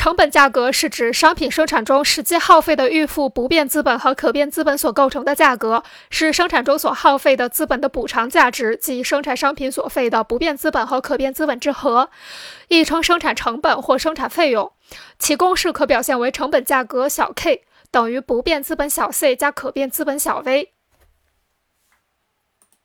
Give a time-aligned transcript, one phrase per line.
[0.00, 12.08] 成本价格是指商品生产中实际耗费的预付不变资本和可变资本所构成的价格是生产中所耗费的资本的补偿价值即生产商品所费的不变资本和可变资本之和
[12.68, 14.72] 亦称生产成本或生产费用。
[15.18, 17.60] 其公式可表现为成本价格小 k
[17.90, 20.72] 等于不变资本小 c 加可变资本小 v